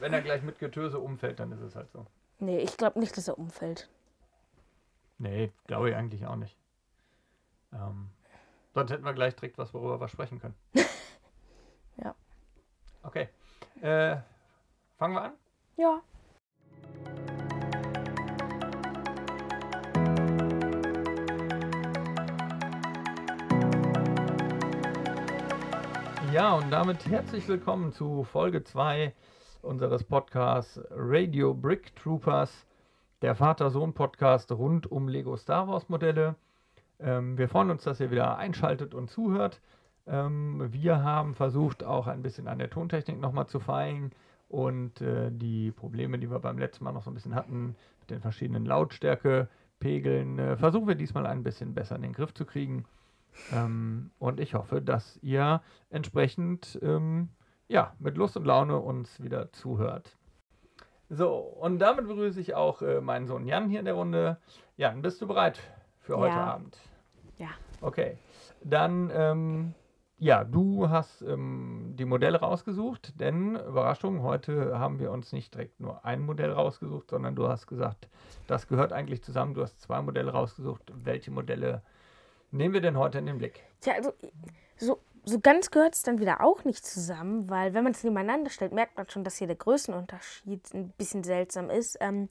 [0.00, 2.06] wenn er gleich mit Getöse umfällt, dann ist es halt so.
[2.38, 3.88] Nee, ich glaube nicht, dass er umfällt.
[5.18, 6.56] Nee, glaube ich eigentlich auch nicht.
[7.72, 8.10] Ähm,
[8.74, 10.54] sonst hätten wir gleich direkt was, worüber wir sprechen können.
[11.98, 12.14] Ja.
[13.02, 13.30] Okay.
[13.80, 14.18] Äh,
[14.98, 15.32] fangen wir an?
[15.78, 16.02] Ja.
[26.34, 29.14] Ja, und damit herzlich willkommen zu Folge 2
[29.66, 32.66] unseres Podcasts Radio Brick Troopers,
[33.20, 36.36] der Vater-Sohn-Podcast rund um Lego Star Wars-Modelle.
[37.00, 39.60] Ähm, wir freuen uns, dass ihr wieder einschaltet und zuhört.
[40.06, 44.12] Ähm, wir haben versucht, auch ein bisschen an der Tontechnik nochmal zu feilen
[44.48, 48.10] und äh, die Probleme, die wir beim letzten Mal noch so ein bisschen hatten, mit
[48.10, 52.84] den verschiedenen Lautstärkepegeln, äh, versuchen wir diesmal ein bisschen besser in den Griff zu kriegen.
[53.52, 55.60] Ähm, und ich hoffe, dass ihr
[55.90, 57.30] entsprechend ähm,
[57.68, 60.16] ja, mit Lust und Laune uns wieder zuhört.
[61.08, 64.38] So, und damit begrüße ich auch äh, meinen Sohn Jan hier in der Runde.
[64.76, 65.60] Jan, bist du bereit
[66.00, 66.44] für heute Ja.
[66.44, 66.78] Abend?
[67.38, 67.48] Ja.
[67.80, 68.18] Okay,
[68.64, 69.74] dann, ähm,
[70.18, 75.78] ja, du hast ähm, die Modelle rausgesucht, denn, Überraschung, heute haben wir uns nicht direkt
[75.78, 78.08] nur ein Modell rausgesucht, sondern du hast gesagt,
[78.46, 79.54] das gehört eigentlich zusammen.
[79.54, 80.90] Du hast zwei Modelle rausgesucht.
[80.94, 81.82] Welche Modelle
[82.50, 83.62] nehmen wir denn heute in den Blick?
[83.80, 84.12] Tja, also
[84.78, 88.48] so, so ganz gehört es dann wieder auch nicht zusammen, weil wenn man es nebeneinander
[88.48, 91.98] stellt, merkt man schon, dass hier der Größenunterschied ein bisschen seltsam ist.
[92.00, 92.28] Ähm,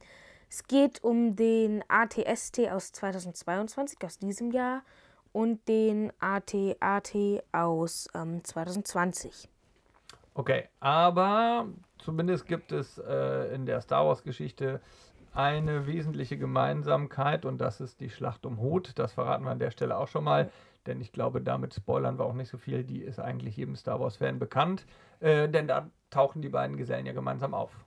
[0.50, 4.84] es geht um den ATST aus 2022, aus diesem Jahr,
[5.34, 7.14] und den AT-AT
[7.52, 9.50] aus ähm, 2020.
[10.34, 14.80] Okay, aber zumindest gibt es äh, in der Star Wars-Geschichte
[15.34, 18.98] eine wesentliche Gemeinsamkeit und das ist die Schlacht um Hoth.
[18.98, 20.50] Das verraten wir an der Stelle auch schon mal,
[20.88, 22.84] denn ich glaube, damit spoilern wir auch nicht so viel.
[22.84, 24.86] Die ist eigentlich jedem Star Wars-Fan bekannt,
[25.20, 27.86] äh, denn da tauchen die beiden Gesellen ja gemeinsam auf.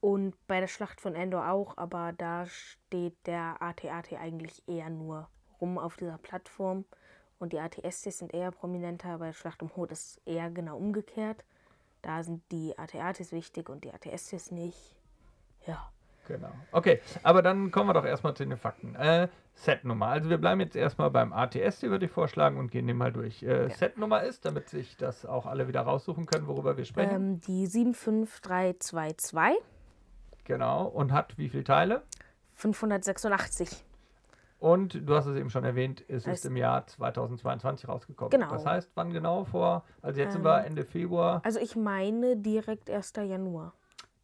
[0.00, 5.28] Und bei der Schlacht von Endor auch, aber da steht der AT-AT eigentlich eher nur
[5.60, 6.84] rum auf dieser Plattform.
[7.40, 11.44] Und die ATSTs sind eher prominenter, bei der Schlacht um Hoth ist eher genau umgekehrt.
[12.02, 14.96] Da sind die AT-ATs wichtig und die ATSTs nicht.
[15.66, 15.90] Ja.
[16.26, 16.50] Genau.
[16.72, 18.94] Okay, aber dann kommen wir doch erstmal zu den Fakten.
[18.96, 20.08] Äh, Setnummer.
[20.08, 23.42] Also wir bleiben jetzt erstmal beim ATST, würde ich vorschlagen, und gehen den mal durch.
[23.42, 27.14] Äh, Setnummer ist, damit sich das auch alle wieder raussuchen können, worüber wir sprechen.
[27.14, 29.62] Ähm, die 75322,
[30.44, 30.84] Genau.
[30.86, 32.02] Und hat wie viele Teile?
[32.54, 33.84] 586.
[34.58, 38.30] Und du hast es eben schon erwähnt, es ist Es- im Jahr 2022 rausgekommen.
[38.30, 38.50] Genau.
[38.50, 39.84] Das heißt, wann genau vor?
[40.02, 43.12] Also jetzt sind wir Ende Februar Also ich meine direkt 1.
[43.24, 43.74] Januar.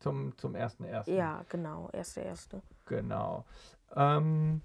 [0.03, 1.11] Zum, zum 1.1.
[1.11, 2.61] Ja, genau, 1.1.
[2.87, 3.45] Genau.
[3.95, 4.61] Ähm,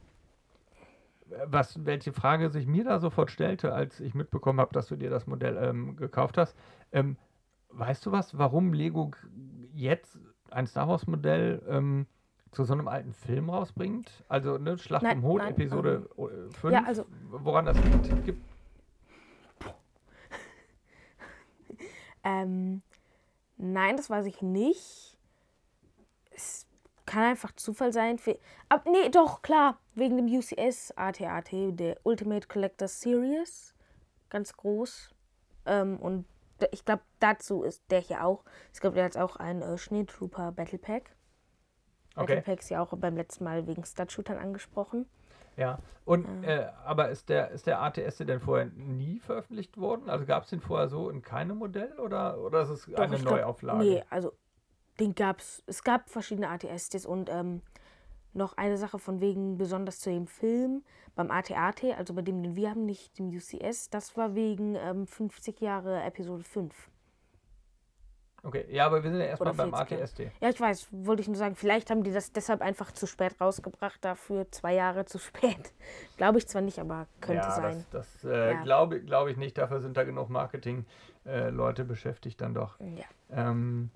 [1.46, 5.09] was, welche Frage sich mir da sofort stellte, als ich mitbekommen habe, dass du dir
[5.09, 6.56] das Modell ähm, gekauft hast.
[6.92, 7.18] Ähm,
[7.70, 9.12] weißt du was, warum Lego
[9.74, 10.18] jetzt
[10.52, 12.08] ein Star Wars Modell ähm,
[12.52, 14.24] zu so einem alten Film rausbringt?
[14.30, 16.09] Also ne, Schlacht Nein, um Hoth, nein, Episode
[16.62, 16.74] 5.
[16.74, 18.25] ja, also- woran das liegt?
[18.25, 18.42] Gibt,
[22.24, 22.81] Ähm,
[23.58, 25.16] nein, das weiß ich nicht.
[27.17, 28.19] Kann einfach Zufall sein.
[28.19, 28.38] Für,
[28.69, 29.79] ab, nee, doch, klar.
[29.95, 33.73] Wegen dem UCS AT-AT, der Ultimate Collector Series.
[34.29, 35.16] Ganz groß.
[35.66, 36.25] Ähm, und
[36.69, 38.44] ich glaube, dazu ist der hier auch.
[38.72, 41.16] Es gibt ja jetzt auch ein äh, Schneetrooper Battle Pack.
[42.16, 42.35] Okay.
[42.35, 45.07] Battle Pack ist ja auch beim letzten Mal wegen Stud-Shootern angesprochen.
[45.56, 50.07] Ja, und äh, aber ist der, ist der ATS denn vorher nie veröffentlicht worden?
[50.07, 53.16] Also gab es den vorher so in keinem Modell oder, oder ist es Doch, eine
[53.16, 53.79] ich glaub- Neuauflage?
[53.79, 54.33] Nee, also
[55.00, 55.63] den gab's.
[55.68, 57.62] Es gab verschiedene ATSTs und ähm,
[58.34, 60.84] noch eine Sache von wegen, besonders zu dem Film,
[61.16, 65.07] beim AT-AT, also bei dem, den wir haben, nicht dem UCS, das war wegen ähm,
[65.07, 66.90] 50 Jahre Episode 5.
[68.44, 70.03] Okay, ja, aber wir sind ja erstmal beim 40 Jahre.
[70.03, 70.19] ATST.
[70.40, 73.41] Ja, ich weiß, wollte ich nur sagen, vielleicht haben die das deshalb einfach zu spät
[73.41, 75.74] rausgebracht, dafür zwei Jahre zu spät.
[76.18, 77.86] Glaube ich zwar nicht, aber könnte ja, sein.
[77.91, 78.62] das, das äh, Ja.
[78.63, 79.57] glaube glaub ich nicht.
[79.57, 82.80] Dafür sind da genug Marketing-Leute beschäftigt dann doch.
[82.80, 83.06] Ja.
[83.31, 83.90] Ähm,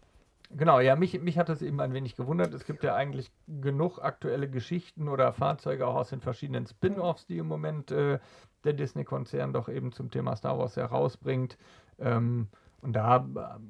[0.56, 2.54] genau, ja, mich, mich hat es eben ein wenig gewundert.
[2.54, 7.38] Es gibt ja eigentlich genug aktuelle Geschichten oder Fahrzeuge auch aus den verschiedenen Spin-offs, die
[7.38, 8.20] im Moment äh,
[8.64, 11.58] der Disney-Konzern doch eben zum Thema Star Wars herausbringt.
[12.00, 12.48] Ähm,
[12.82, 13.28] und da,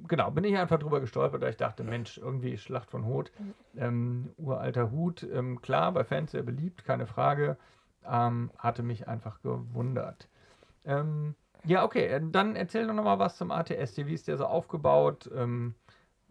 [0.08, 3.32] genau, bin ich einfach drüber gestolpert, da ich dachte, Mensch, irgendwie Schlacht von Hoth,
[3.76, 7.58] ähm, uralter Hut, ähm, klar, bei Fans sehr beliebt, keine Frage,
[8.10, 10.30] ähm, hatte mich einfach gewundert.
[10.86, 11.36] Ähm,
[11.66, 15.30] ja, okay, äh, dann erzähl doch nochmal was zum ATST, wie ist der so aufgebaut?
[15.36, 15.76] Ähm,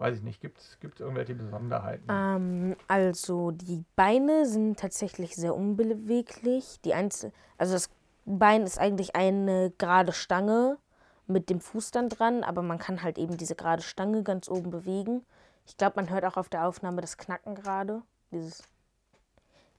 [0.01, 2.05] weiß ich nicht, gibt es irgendwelche Besonderheiten?
[2.09, 6.81] Ähm, also die Beine sind tatsächlich sehr unbeweglich.
[6.85, 7.91] Die Einzel also das
[8.25, 10.79] Bein ist eigentlich eine gerade Stange
[11.27, 14.71] mit dem Fuß dann dran, aber man kann halt eben diese gerade Stange ganz oben
[14.71, 15.27] bewegen.
[15.67, 18.01] Ich glaube, man hört auch auf der Aufnahme das Knacken gerade.
[18.33, 18.63] Dieses.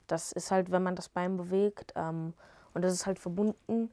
[0.06, 1.92] Das ist halt, wenn man das Bein bewegt.
[1.96, 2.34] Ähm,
[2.72, 3.90] und das ist halt verbunden.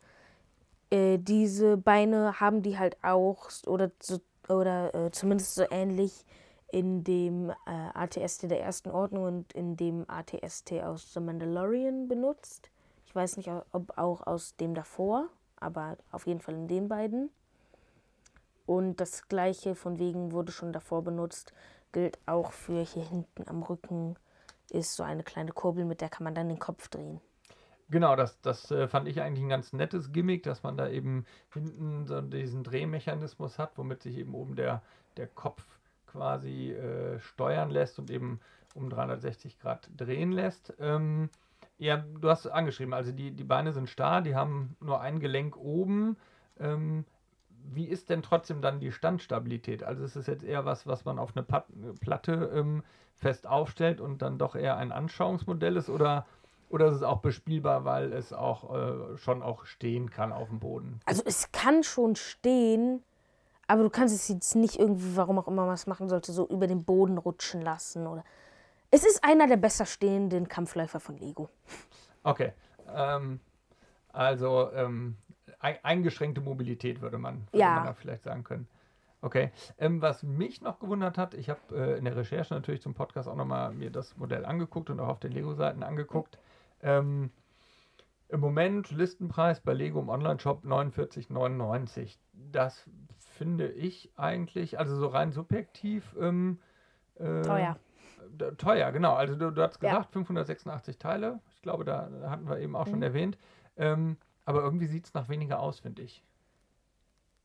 [0.92, 4.20] Äh, diese Beine haben die halt auch, oder, so,
[4.50, 6.26] oder äh, zumindest so ähnlich
[6.72, 7.54] in dem äh,
[7.94, 12.70] ATST der ersten Ordnung und in dem ATST aus The Mandalorian benutzt.
[13.06, 15.30] Ich weiß nicht, ob auch aus dem davor,
[15.60, 17.32] aber auf jeden Fall in den beiden.
[18.68, 21.54] Und das gleiche von wegen wurde schon davor benutzt,
[21.92, 24.16] gilt auch für hier hinten am Rücken,
[24.70, 27.20] ist so eine kleine Kurbel, mit der kann man dann den Kopf drehen.
[27.92, 31.26] Genau, das, das äh, fand ich eigentlich ein ganz nettes Gimmick, dass man da eben
[31.52, 34.84] hinten so diesen Drehmechanismus hat, womit sich eben oben der,
[35.18, 35.66] der Kopf
[36.06, 38.40] quasi äh, steuern lässt und eben
[38.76, 40.74] um 360 Grad drehen lässt.
[40.80, 41.30] Ähm,
[41.80, 45.58] ja, du hast angeschrieben, also die, die Beine sind starr, die haben nur ein Gelenk
[45.58, 46.18] oben.
[46.60, 47.06] Ähm,
[47.72, 49.84] wie ist denn trotzdem dann die Standstabilität?
[49.84, 51.46] Also ist es jetzt eher was, was man auf eine
[52.00, 52.84] Platte ähm,
[53.16, 56.26] fest aufstellt und dann doch eher ein Anschauungsmodell ist oder,
[56.70, 60.60] oder ist es auch bespielbar, weil es auch äh, schon auch stehen kann auf dem
[60.60, 61.00] Boden?
[61.06, 63.04] Also es kann schon stehen,
[63.68, 66.48] aber du kannst es jetzt nicht irgendwie, warum auch immer man es machen sollte, so
[66.48, 68.24] über den Boden rutschen lassen oder
[68.92, 71.50] es ist einer der besser stehenden Kampfläufer von Lego.
[72.24, 72.54] Okay.
[72.94, 73.40] Ähm,
[74.12, 75.18] also ähm,
[75.60, 77.76] eingeschränkte Mobilität würde man, würde ja.
[77.76, 78.68] man da vielleicht sagen können.
[79.22, 79.52] Okay.
[79.78, 83.28] Ähm, was mich noch gewundert hat, ich habe äh, in der Recherche natürlich zum Podcast
[83.28, 86.40] auch nochmal mir das Modell angeguckt und auch auf den Lego-Seiten angeguckt.
[86.82, 87.32] Ähm,
[88.30, 92.18] Im Moment Listenpreis bei Lego im Online-Shop 49,99.
[92.52, 96.16] Das finde ich eigentlich, also so rein subjektiv.
[96.20, 96.60] Ähm,
[97.16, 97.80] äh, Teuer
[98.58, 99.14] teuer, genau.
[99.14, 100.12] Also du, du hast gesagt, ja.
[100.12, 101.40] 586 Teile.
[101.56, 102.92] Ich glaube, da hatten wir eben auch mhm.
[102.92, 103.38] schon erwähnt.
[103.78, 106.24] Ähm, aber irgendwie sieht es nach weniger aus, finde ich.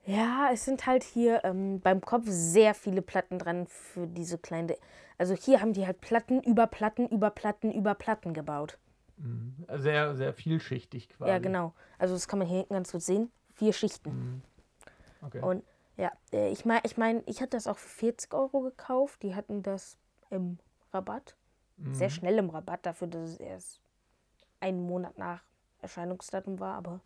[0.06, 4.76] Ja, es sind halt hier ähm, beim Kopf sehr viele Platten dran für diese kleine.
[5.16, 8.78] Also hier haben die halt Platten über Platten über Platten über Platten gebaut.
[9.16, 9.54] Mhm.
[9.76, 11.30] Sehr, sehr vielschichtig quasi.
[11.30, 11.74] Ja, genau.
[11.98, 13.30] Also das kann man hier hinten ganz gut sehen.
[13.54, 14.10] Vier Schichten.
[14.10, 14.42] Mhm.
[15.22, 15.40] Okay.
[15.40, 15.64] Und
[15.96, 19.22] ja, äh, ich meine, ich, mein, ich hatte das auch für 40 Euro gekauft.
[19.22, 19.96] Die hatten das
[20.30, 20.58] im
[20.92, 21.36] Rabatt.
[21.76, 21.94] Mhm.
[21.94, 23.80] Sehr schnell im Rabatt, dafür, dass es erst
[24.60, 25.42] einen Monat nach
[25.82, 26.74] Erscheinungsdatum war.
[26.74, 27.00] Aber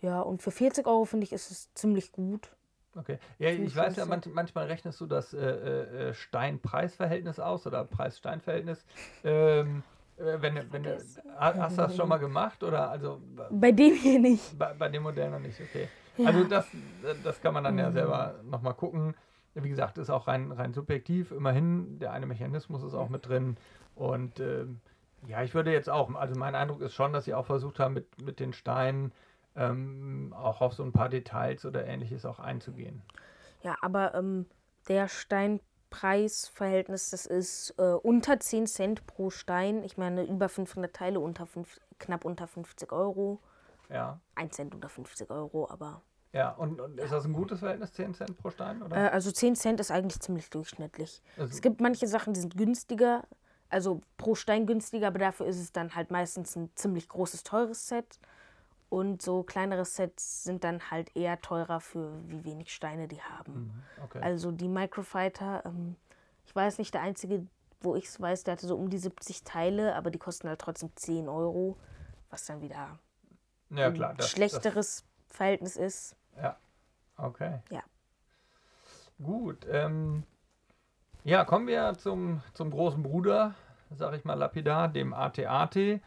[0.00, 2.50] ja, und für 40 Euro finde ich, ist es ziemlich gut.
[2.94, 3.18] Okay.
[3.38, 8.84] Ja, ich weiß ja, man, manchmal rechnest du das äh, äh, Stein-Preis-Verhältnis aus oder Preis-Stein-Verhältnis.
[9.24, 10.86] Ähm, äh, wenn, wenn,
[11.38, 13.20] hast du das schon mal gemacht oder also
[13.50, 14.58] bei dem hier nicht.
[14.58, 15.88] Bei, bei dem Modell noch nicht, okay.
[16.16, 16.26] Ja.
[16.26, 16.66] Also das,
[17.22, 17.92] das kann man dann ja mhm.
[17.92, 19.14] selber nochmal gucken
[19.64, 21.32] wie gesagt, ist auch rein, rein subjektiv.
[21.32, 23.56] Immerhin, der eine Mechanismus ist auch mit drin.
[23.94, 24.66] Und äh,
[25.26, 27.94] ja, ich würde jetzt auch, also mein Eindruck ist schon, dass sie auch versucht haben,
[27.94, 29.12] mit, mit den Steinen
[29.56, 33.02] ähm, auch auf so ein paar Details oder ähnliches auch einzugehen.
[33.62, 34.46] Ja, aber ähm,
[34.88, 35.08] der
[35.88, 39.82] Steinpreisverhältnis, das ist äh, unter 10 Cent pro Stein.
[39.84, 43.40] Ich meine, über 500 Teile, unter fünf, knapp unter 50 Euro.
[43.90, 44.20] Ja.
[44.34, 48.12] 1 Cent unter 50 Euro, aber ja, und, und ist das ein gutes Verhältnis, 10
[48.12, 48.82] Cent pro Stein?
[48.82, 48.96] Oder?
[48.96, 51.22] Äh, also 10 Cent ist eigentlich ziemlich durchschnittlich.
[51.38, 53.24] Also es gibt manche Sachen, die sind günstiger,
[53.70, 57.88] also pro Stein günstiger, aber dafür ist es dann halt meistens ein ziemlich großes, teures
[57.88, 58.18] Set.
[58.90, 63.52] Und so kleinere Sets sind dann halt eher teurer für wie wenig Steine die haben.
[63.52, 64.20] Mhm, okay.
[64.22, 65.96] Also die Microfighter, ähm,
[66.46, 67.46] ich weiß nicht, der einzige,
[67.82, 70.60] wo ich es weiß, der hatte so um die 70 Teile, aber die kosten halt
[70.60, 71.76] trotzdem 10 Euro,
[72.30, 72.98] was dann wieder
[73.70, 76.16] ja, klar, ein schlechteres das Verhältnis ist.
[76.40, 76.56] Ja,
[77.18, 77.60] okay.
[77.70, 77.82] Ja.
[79.22, 79.66] Gut.
[79.70, 80.22] Ähm,
[81.24, 83.54] ja, kommen wir zum, zum großen Bruder,
[83.90, 86.00] sag ich mal lapidar, dem ATAT.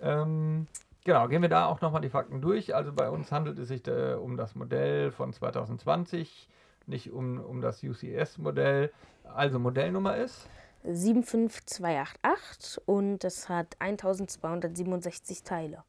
[0.00, 0.66] Ähm,
[1.06, 2.74] genau, gehen wir da auch nochmal die Fakten durch.
[2.74, 6.50] Also bei uns handelt es sich äh, um das Modell von 2020,
[6.86, 8.92] nicht um, um das UCS-Modell.
[9.24, 10.50] Also Modellnummer ist
[10.84, 15.82] 75288 und es hat 1267 Teile.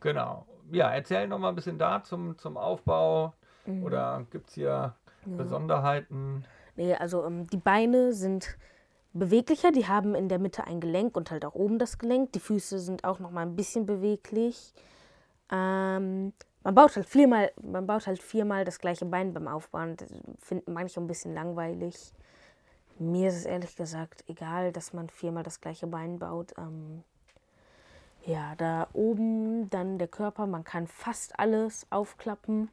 [0.00, 3.34] Genau ja, erzähl noch mal ein bisschen da zum, zum Aufbau.
[3.66, 3.84] Mhm.
[3.84, 4.94] Oder gibt es hier
[5.26, 5.36] ja.
[5.36, 6.44] Besonderheiten?
[6.76, 8.56] Nee, also ähm, die Beine sind
[9.12, 9.72] beweglicher.
[9.72, 12.32] Die haben in der Mitte ein Gelenk und halt auch oben das Gelenk.
[12.32, 14.72] Die Füße sind auch noch mal ein bisschen beweglich.
[15.50, 19.96] Ähm, man baut halt viermal, man baut halt viermal das gleiche Bein beim Aufbauen.
[19.96, 22.12] Das finden manche ein bisschen langweilig.
[22.98, 26.52] Mir ist es ehrlich gesagt egal, dass man viermal das gleiche Bein baut.
[26.58, 27.02] Ähm,
[28.26, 32.70] ja, da oben dann der Körper, man kann fast alles aufklappen.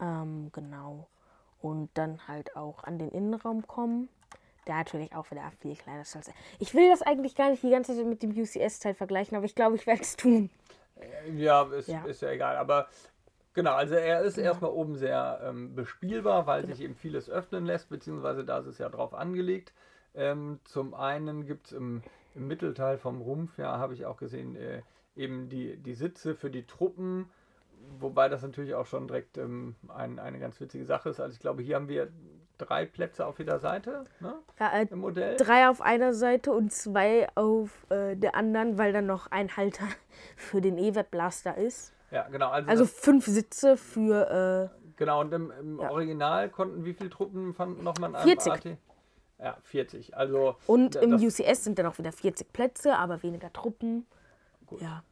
[0.00, 1.08] Ähm, genau.
[1.60, 4.08] Und dann halt auch an den Innenraum kommen.
[4.66, 6.34] Der natürlich auch wieder viel kleiner ist als er.
[6.60, 9.54] Ich will das eigentlich gar nicht die ganze Zeit mit dem UCS-Teil vergleichen, aber ich
[9.54, 10.50] glaube, ich werde es tun.
[11.36, 12.04] Ja, ist ja.
[12.04, 12.56] ist ja egal.
[12.56, 12.88] Aber
[13.54, 17.90] Genau, also er ist erstmal oben sehr ähm, bespielbar, weil sich eben vieles öffnen lässt,
[17.90, 19.74] beziehungsweise da ist es ja drauf angelegt.
[20.14, 22.02] Ähm, zum einen gibt es im,
[22.34, 24.82] im Mittelteil vom Rumpf, ja, habe ich auch gesehen, äh,
[25.16, 27.28] eben die, die Sitze für die Truppen,
[27.98, 31.20] wobei das natürlich auch schon direkt ähm, ein, eine ganz witzige Sache ist.
[31.20, 32.08] Also ich glaube, hier haben wir
[32.58, 35.36] drei Plätze auf jeder Seite ne, Ja, äh, im Modell.
[35.36, 39.84] drei auf einer Seite und zwei auf äh, der anderen, weil dann noch ein Halter
[40.36, 41.92] für den E-Web Blaster ist.
[42.10, 42.50] Ja, genau.
[42.50, 45.90] Also, Also fünf Sitze für äh, genau, und im, im Ja.
[45.90, 48.52] Original konnten wie viele Truppen fanden nochmal an 40.
[48.52, 48.64] AT?
[49.38, 50.16] Ja, 40.
[50.16, 54.06] Also und im UCS sind dann auch wieder 40 Plätze, aber weniger Truppen.
[54.78, 55.02] Ja.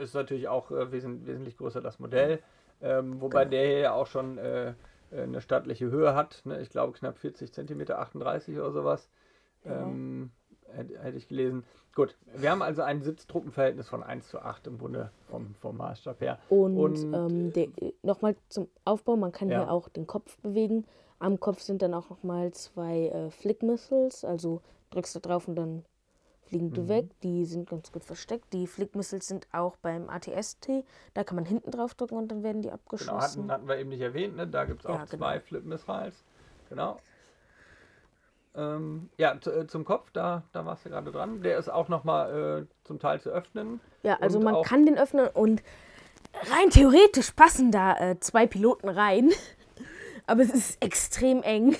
[0.00, 2.42] ist natürlich auch äh, wesen, wesentlich größer das Modell.
[2.82, 3.50] Ähm, wobei Genau.
[3.52, 4.74] der hier ja auch schon äh,
[5.10, 6.42] eine stattliche Höhe hat.
[6.44, 6.60] Ne?
[6.60, 9.08] Ich glaube knapp 40 cm, 38 oder sowas.
[9.64, 10.30] Ähm,
[10.70, 11.64] hätte, hätte ich gelesen.
[11.94, 16.20] Gut, wir haben also ein Sitztruppenverhältnis von 1 zu 8 im Grunde vom, vom Maßstab
[16.20, 16.38] her.
[16.50, 17.68] Und, Und, ähm, der-
[18.02, 19.60] nochmal zum Aufbau, man kann Ja.
[19.64, 20.84] hier auch den Kopf bewegen.
[21.18, 24.60] Am Kopf sind dann auch nochmal zwei äh, Flick Missiles, also
[24.90, 25.84] drückst du drauf und dann
[26.46, 26.74] fliegen Mhm.
[26.74, 27.06] die weg.
[27.22, 28.52] Die sind ganz gut versteckt.
[28.52, 30.84] Die Flick Missiles sind auch beim ATST,
[31.14, 33.42] da kann man hinten drauf drücken und dann werden die Genau, abgeschossen.
[33.42, 34.46] hatten, hatten wir eben nicht erwähnt, ne?
[34.46, 35.16] da gibt es auch Ja, genau.
[35.18, 36.14] zwei Flip-Missiles.
[36.68, 36.96] Genau.
[38.54, 41.42] Ähm, ja, äh, zum Kopf, da, da warst du gerade dran.
[41.42, 43.80] Der ist auch nochmal äh, zum Teil zu öffnen.
[44.02, 45.62] Ja, also man kann den öffnen und
[46.50, 49.30] rein theoretisch passen da äh, zwei Piloten rein.
[50.26, 51.76] Aber es ist extrem eng.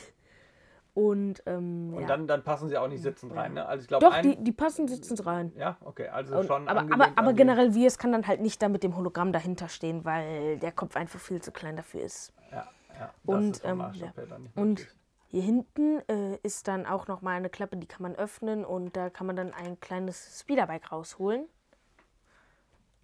[0.97, 2.07] Und, ähm, Und ja.
[2.07, 3.53] dann, dann passen sie auch nicht sitzend rein.
[3.53, 3.67] Ne?
[3.67, 5.53] Also ich glaube, Doch, die, die passen sitzend rein.
[5.55, 8.71] Ja, okay, also Und, schon aber, aber, aber generell Virs kann dann halt nicht da
[8.71, 12.33] mit dem Hologramm dahinter stehen, weil der Kopf einfach viel zu klein dafür ist.
[12.51, 12.67] Ja,
[12.99, 13.93] ja, das Und, ähm, ja.
[13.93, 14.89] her dann nicht Und
[15.29, 18.97] hier hinten äh, ist dann auch noch mal eine Klappe, die kann man öffnen und
[18.97, 21.45] da kann man dann ein kleines Speederbike rausholen.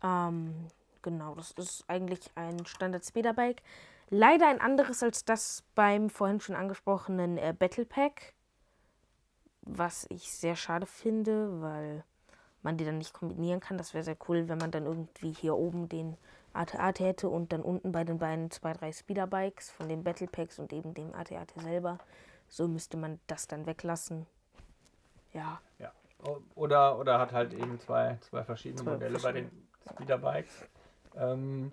[0.03, 0.55] Ähm,
[1.03, 3.63] genau, das ist eigentlich ein Standard Speederbike.
[4.15, 8.35] Leider ein anderes als das beim vorhin schon angesprochenen äh, Battle Pack,
[9.63, 12.05] was ich sehr schade finde, weil
[12.61, 13.79] man die dann nicht kombinieren kann.
[13.79, 16.19] Das wäre sehr cool, wenn man dann irgendwie hier oben den
[16.53, 20.59] AT-AT hätte und dann unten bei den beiden zwei, drei Speederbikes von den Battle Packs
[20.59, 21.97] und eben dem AT-AT selber.
[22.49, 24.27] So müsste man das dann weglassen.
[25.33, 25.91] Ja, Ja.
[26.55, 30.67] Oder, oder hat halt eben zwei, zwei verschiedene Zwei Modelle bei den Speederbikes.
[31.17, 31.73] Ähm,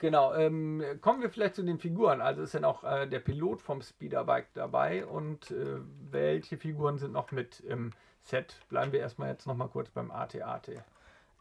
[0.00, 2.20] genau, ähm, kommen wir vielleicht zu den Figuren.
[2.20, 5.78] Also ist ja noch äh, der Pilot vom Speederbike dabei und äh,
[6.10, 7.92] welche Figuren sind noch mit im
[8.22, 8.56] Set?
[8.68, 10.70] Bleiben wir erstmal jetzt nochmal kurz beim AT-AT.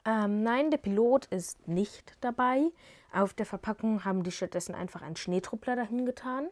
[0.06, 2.72] Ähm, nein, der Pilot ist nicht dabei.
[3.12, 6.50] Auf der Verpackung haben die stattdessen einfach einen Schneetruppler dahin getan,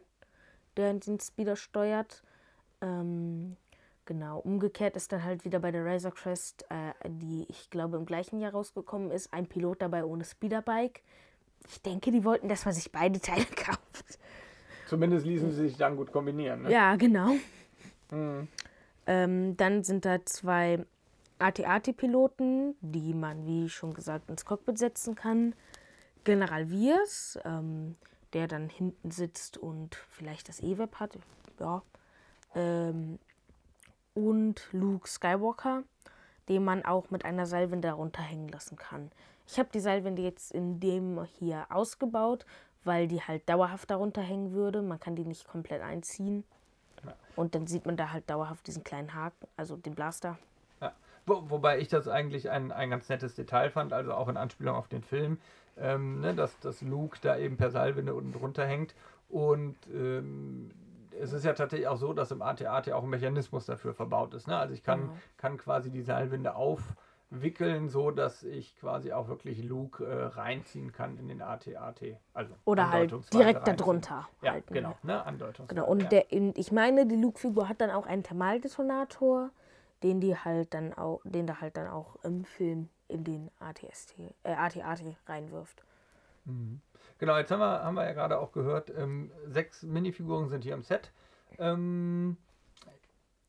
[0.76, 2.22] der den Speeder steuert.
[2.80, 3.56] Ähm,
[4.04, 8.06] genau, umgekehrt ist dann halt wieder bei der Razor Crest, äh, die ich glaube im
[8.06, 11.02] gleichen Jahr rausgekommen ist, ein Pilot dabei ohne Speederbike.
[11.66, 14.18] Ich denke, die wollten, dass man sich beide Teile kauft.
[14.86, 16.62] Zumindest ließen sie sich dann gut kombinieren.
[16.62, 16.72] Ne?
[16.72, 17.34] Ja, genau.
[18.10, 18.48] Mhm.
[19.06, 20.84] Ähm, dann sind da zwei
[21.38, 25.54] AT-AT-Piloten, die man, wie schon gesagt, ins Cockpit setzen kann.
[26.24, 27.96] General Wirs, ähm,
[28.32, 31.18] der dann hinten sitzt und vielleicht das E-Web hat.
[31.60, 31.82] Ja.
[32.54, 33.18] Ähm,
[34.14, 35.84] und Luke Skywalker,
[36.48, 39.10] den man auch mit einer Seilwinde runterhängen lassen kann.
[39.50, 42.44] Ich habe die Seilwinde jetzt in dem hier ausgebaut,
[42.84, 44.82] weil die halt dauerhaft darunter hängen würde.
[44.82, 46.44] Man kann die nicht komplett einziehen.
[47.34, 50.36] Und dann sieht man da halt dauerhaft diesen kleinen Haken, also den Blaster.
[50.80, 50.92] Ja.
[51.24, 54.74] Wo, wobei ich das eigentlich ein, ein ganz nettes Detail fand, also auch in Anspielung
[54.74, 55.38] auf den Film,
[55.78, 58.94] ähm, ne, dass, dass Luke da eben per Seilwinde unten drunter hängt.
[59.30, 60.70] Und ähm,
[61.20, 64.46] es ist ja tatsächlich auch so, dass im AT-AT auch ein Mechanismus dafür verbaut ist.
[64.48, 64.56] Ne?
[64.56, 65.12] Also ich kann, Genau.
[65.36, 66.54] kann quasi die Seilwinde
[67.30, 72.02] aufwickeln, so dass ich quasi auch wirklich Luke äh, reinziehen kann in den AT-AT.
[72.34, 73.76] Also Oder halt direkt reinziehen.
[73.76, 74.28] darunter.
[74.42, 74.74] Ja, halten.
[74.74, 75.24] genau, ne?
[75.24, 75.68] Andeutungsweise.
[75.68, 75.86] Genau.
[75.86, 76.08] Und ja.
[76.08, 79.50] der, ich meine, die Luke-Figur hat dann auch einen Thermaldetonator,
[80.02, 84.14] den die halt dann auch, den da halt dann auch im Film in den ATST,
[84.42, 85.82] äh, AT-AT reinwirft.
[87.18, 90.74] Genau, jetzt haben wir, haben wir ja gerade auch gehört, ähm, sechs Minifiguren sind hier
[90.74, 91.12] im Set.
[91.58, 92.38] Ähm,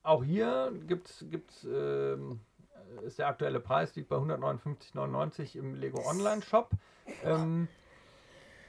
[0.03, 2.41] auch hier gibt's, gibt's, ähm,
[3.05, 6.69] ist der aktuelle Preis, liegt bei 159,99 im Lego Online Shop.
[7.24, 7.67] Ähm,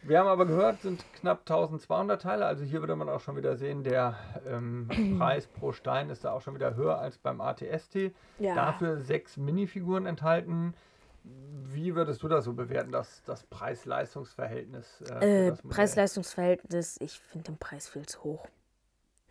[0.03, 2.47] wir haben aber gehört, sind knapp 1200 Teile.
[2.47, 6.33] Also hier würde man auch schon wieder sehen, der ähm, Preis pro Stein ist da
[6.33, 8.13] auch schon wieder höher als beim ATST.
[8.39, 8.55] Ja.
[8.55, 10.75] Dafür sechs Minifiguren enthalten.
[11.23, 15.03] Wie würdest du das so bewerten, das, das Preis-Leistungs-Verhältnis?
[15.21, 15.53] Äh, Äh?
[15.69, 18.47] Preis-Leistungs-Verhältnis, ich finde den Preis viel zu hoch.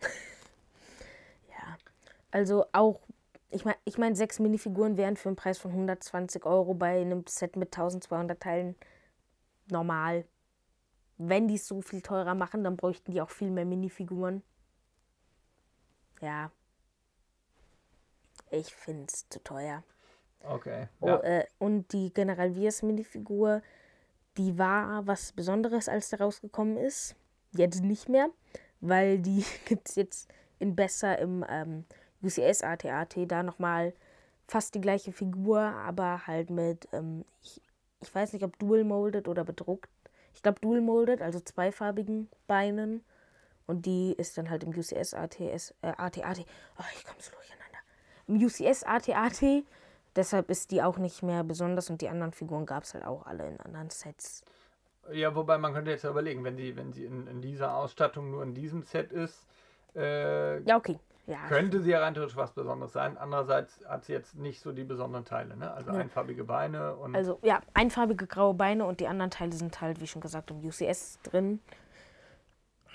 [0.00, 1.76] ja.
[2.30, 3.00] Also auch,
[3.50, 7.24] ich meine, ich mein, sechs Minifiguren wären für einen Preis von 120 Euro bei einem
[7.26, 8.76] Set mit 1200 Teilen
[9.70, 10.24] normal.
[11.18, 14.42] Wenn die es so viel teurer machen, dann bräuchten die auch viel mehr Minifiguren.
[16.20, 16.50] Ja.
[18.50, 19.82] Ich finde es zu teuer.
[20.42, 20.88] Okay.
[21.00, 21.20] Oh, Ja.
[21.20, 23.62] äh, und die General Viers Minifigur,
[24.36, 27.14] die war was Besonderes, als da rausgekommen ist.
[27.52, 28.28] Jetzt nicht mehr,
[28.80, 31.84] weil die gibt es jetzt in besser im ähm,
[32.22, 33.92] UCS ATAT da nochmal
[34.46, 37.60] fast die gleiche Figur, aber halt mit, ähm, ich,
[38.00, 39.90] ich weiß nicht, ob dual molded oder bedruckt.
[40.34, 43.04] Ich glaube dual molded, also zweifarbigen Beinen.
[43.66, 46.44] Und die ist dann halt im UCS ATS, äh, ATAT.
[46.78, 47.78] Oh, ich komme so durcheinander.
[48.26, 49.64] Im UCS ATAT.
[50.16, 53.26] Deshalb ist die auch nicht mehr besonders und die anderen Figuren gab es halt auch
[53.26, 54.42] alle in anderen Sets.
[55.12, 58.42] Ja, wobei man könnte jetzt überlegen, wenn sie, wenn sie in, in dieser Ausstattung nur
[58.42, 59.46] in diesem Set ist,
[59.94, 60.98] äh, Ja, okay.
[61.26, 63.16] Ja, könnte sie ja rein theoretisch was Besonderes sein.
[63.16, 65.72] Andererseits hat sie jetzt nicht so die besonderen Teile, ne?
[65.72, 70.00] Also einfarbige Beine und also ja, einfarbige graue Beine und die anderen Teile sind halt,
[70.00, 71.60] wie schon gesagt, im UCS drin.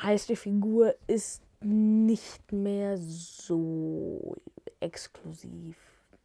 [0.01, 4.36] Heißt, die Figur ist nicht mehr so
[4.79, 5.77] exklusiv.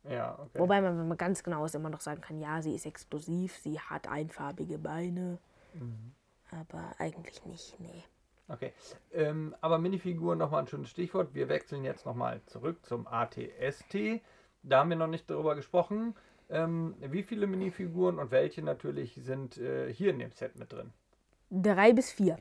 [0.08, 0.58] ja, okay.
[0.58, 3.56] Wobei man, wenn man ganz genau ist, immer noch sagen kann, ja, sie ist exklusiv,
[3.56, 5.38] sie hat einfarbige Beine.
[5.74, 6.12] Mhm.
[6.50, 8.04] Aber eigentlich nicht, nee.
[8.50, 8.72] Okay.
[9.12, 11.34] Ähm, aber Minifiguren nochmal ein schönes Stichwort.
[11.34, 14.20] Wir wechseln jetzt nochmal zurück zum ATST.
[14.62, 16.14] Da haben wir noch nicht darüber gesprochen.
[16.48, 20.92] Ähm, wie viele Minifiguren und welche natürlich sind äh, hier in dem Set mit drin?
[21.50, 22.38] Drei bis vier.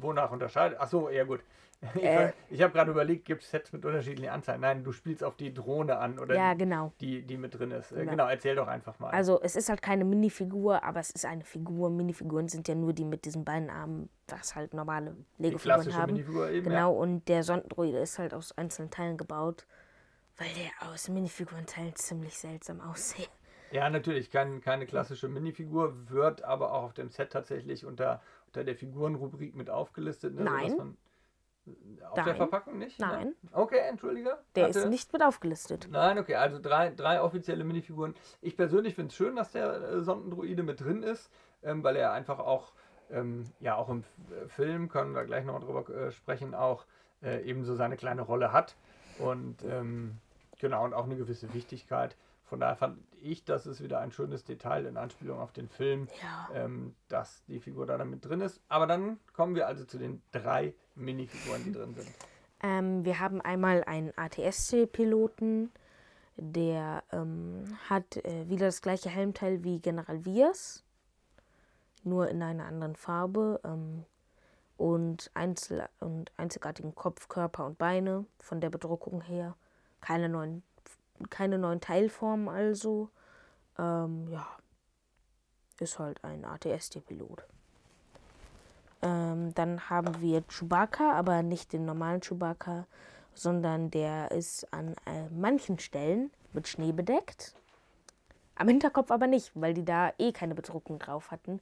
[0.00, 0.80] Wonach unterscheidet?
[0.80, 1.40] Achso, ja gut.
[1.94, 2.32] Ich, Äh.
[2.50, 4.60] ich habe gerade überlegt, gibt es Sets mit unterschiedlichen Anzahlen?
[4.60, 6.92] Nein, du spielst auf die Drohne an oder Ja, die, genau.
[7.00, 7.92] die, die mit drin ist.
[7.92, 8.10] Äh, Genau.
[8.10, 9.10] Genau, erzähl doch einfach mal.
[9.10, 11.88] Also es ist halt keine Minifigur, aber es ist eine Figur.
[11.90, 16.12] Minifiguren sind ja nur die mit diesen beiden Armen, was halt normale Lego-Figuren klassische haben.
[16.12, 16.68] Minifigur eben.
[16.68, 19.66] Genau, und der Sondendroide ist halt aus einzelnen Teilen gebaut,
[20.36, 23.30] weil der aus Minifigurenteilen ziemlich seltsam aussieht.
[23.72, 28.20] Ja, ja natürlich, kein, keine klassische Minifigur, wird aber auch auf dem Set tatsächlich unter,
[28.48, 30.34] unter der Figurenrubrik mit aufgelistet.
[30.34, 30.42] Ne?
[30.42, 30.96] Nein.
[32.08, 32.36] Auf der Nein.
[32.36, 32.98] Verpackung nicht?
[32.98, 33.28] Nein.
[33.28, 33.34] Ne?
[33.52, 34.38] Okay, entschuldige.
[34.54, 35.88] Der Hatte- ist nicht mit aufgelistet.
[35.90, 38.14] Nein, okay, also drei, drei offizielle Minifiguren.
[38.40, 41.30] Ich persönlich finde es schön, dass der äh, Sondendruide mit drin ist,
[41.62, 42.72] ähm, weil er einfach auch,
[43.10, 46.86] ähm, ja, auch im äh, Film, können wir gleich noch drüber äh, sprechen, auch
[47.22, 48.76] äh, eben so seine kleine Rolle hat.
[49.18, 50.16] Und ähm,
[50.58, 52.16] genau, und auch eine gewisse Wichtigkeit.
[52.44, 56.08] Von daher fand ich, das ist wieder ein schönes Detail in Anspielung auf den Film,
[56.22, 56.48] Ja.
[56.54, 58.60] ähm, dass die Figur da mit drin ist.
[58.68, 62.08] Aber dann kommen wir also zu den drei Minifiguren, die drin sind.
[62.62, 65.70] Ähm, wir haben einmal einen ATSC-Piloten,
[66.36, 70.82] der ähm, hat äh, wieder das gleiche Helmteil wie General Viers,
[72.02, 74.04] nur in einer anderen Farbe ähm,
[74.76, 79.54] und, einzel und einzigartigen Kopf, Körper und Beine von der Bedruckung her.
[80.00, 80.62] Keine neuen,
[81.28, 83.10] keine neuen Teilformen also.
[83.78, 84.46] Ähm, ja,
[85.78, 87.44] ist halt ein ATST-Pilot.
[89.02, 92.86] Ähm, dann haben wir Chewbacca, aber nicht den normalen Chewbacca,
[93.34, 97.54] sondern der ist an äh, manchen Stellen mit Schnee bedeckt.
[98.56, 101.60] Am Hinterkopf aber nicht, weil die da eh keine Bedruckung drauf hatten.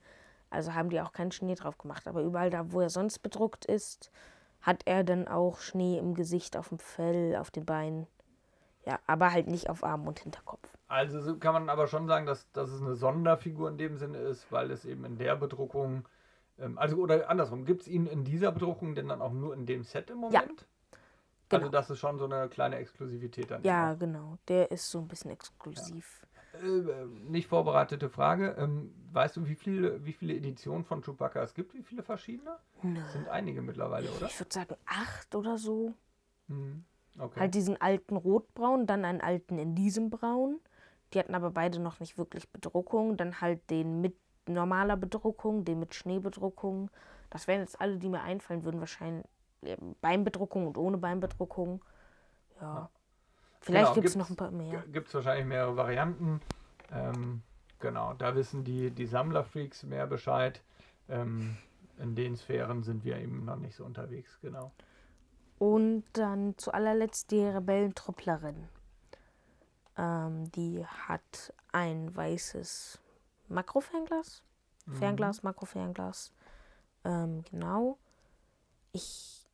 [0.50, 2.08] Also haben die auch keinen Schnee drauf gemacht.
[2.08, 4.10] Aber überall da, wo er sonst bedruckt ist,
[4.62, 8.08] hat er dann auch Schnee im Gesicht, auf dem Fell, auf den Beinen.
[8.88, 10.66] Ja, aber halt nicht auf Arm und Hinterkopf.
[10.86, 14.16] Also so kann man aber schon sagen, dass, dass es eine Sonderfigur in dem Sinne
[14.16, 16.08] ist, weil es eben in der Bedruckung,
[16.58, 19.66] ähm, also oder andersrum, gibt es ihn in dieser Bedruckung denn dann auch nur in
[19.66, 20.66] dem Set im Moment?
[21.50, 21.68] Also genau.
[21.68, 23.62] das ist schon so eine kleine Exklusivität dann.
[23.62, 24.38] Ja, genau.
[24.48, 26.26] Der ist so ein bisschen exklusiv.
[26.54, 28.56] Äh, nicht vorbereitete Frage.
[28.58, 31.74] Ähm, weißt du, wie viele, wie viele Editionen von Chewbacca es gibt?
[31.74, 32.56] Wie viele verschiedene?
[32.82, 33.00] Nö.
[33.04, 34.28] Es sind einige mittlerweile, oder?
[34.28, 35.92] Ich würde sagen acht oder so.
[36.46, 36.86] Mhm.
[37.18, 37.40] Okay.
[37.40, 40.60] Halt diesen alten Rotbraun, dann einen alten in diesem Braun.
[41.12, 43.16] Die hatten aber beide noch nicht wirklich Bedruckung.
[43.16, 46.90] Dann halt den mit normaler Bedruckung, den mit Schneebedruckung.
[47.30, 49.26] Das wären jetzt alle, die mir einfallen würden, wahrscheinlich
[50.00, 51.84] Beinbedruckung und ohne Beinbedruckung.
[52.60, 52.88] Ja.
[53.60, 54.84] Vielleicht Genau, gibt es noch ein paar mehr.
[54.92, 56.40] Gibt es wahrscheinlich mehrere Varianten.
[56.92, 57.42] Ähm,
[57.80, 60.62] genau, da wissen die, die Sammlerfreaks mehr Bescheid.
[61.08, 61.56] Ähm,
[61.98, 64.72] in den Sphären sind wir eben noch nicht so unterwegs, genau.
[65.58, 68.68] Und dann zu allerletzt die Rebellentrupplerin.
[69.96, 73.00] Ähm, die hat ein weißes
[73.48, 74.42] Makrofernglas.
[74.92, 76.32] Fernglas, Makrofernglas.
[77.04, 77.98] Ähm, genau.
[78.92, 79.46] Ich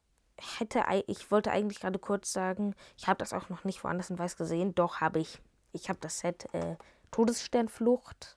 [0.58, 4.18] hätte, ich wollte eigentlich gerade kurz sagen, ich habe das auch noch nicht woanders in
[4.18, 4.74] weiß gesehen.
[4.74, 5.40] Doch, habe ich.
[5.72, 6.76] Ich habe das Set äh,
[7.10, 8.36] Todessternflucht.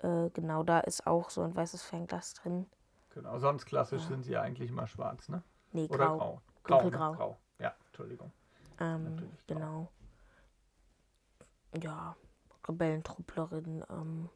[0.00, 2.66] Äh, genau, da ist auch so ein weißes Fernglas drin.
[3.10, 5.42] Genau, sonst klassisch sind sie ja eigentlich immer schwarz, ne?
[5.72, 6.18] Nee, Oder grau.
[6.18, 6.40] grau.
[6.62, 6.82] Grau, ne?
[6.82, 7.12] Dunkelgrau.
[7.12, 7.36] grau.
[7.58, 8.32] Ja, Entschuldigung.
[8.80, 9.26] Ähm, grau.
[9.46, 9.88] genau.
[11.80, 12.16] Ja,
[12.66, 13.84] Rebellentrupplerin.
[13.90, 14.28] Ähm,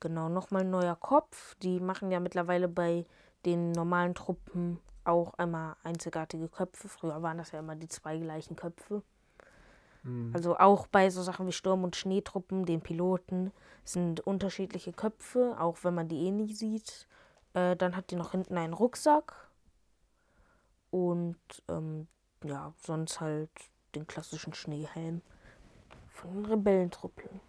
[0.00, 1.56] Genau, nochmal ein neuer Kopf.
[1.56, 3.04] Die machen ja mittlerweile bei
[3.44, 6.88] den normalen Truppen auch einmal einzigartige Köpfe.
[6.88, 9.02] Früher waren das ja immer die zwei gleichen Köpfe.
[10.04, 10.30] Mhm.
[10.34, 13.52] Also auch bei so Sachen wie Sturm- und Schneetruppen, den Piloten,
[13.84, 17.08] sind unterschiedliche Köpfe, auch wenn man die eh nicht sieht.
[17.54, 19.47] Äh, dann hat die noch hinten einen Rucksack.
[20.90, 21.36] Und
[21.68, 22.06] ähm,
[22.44, 23.50] ja, sonst halt
[23.94, 25.22] den klassischen Schneehelm
[26.08, 27.40] von den Rebellentruppen.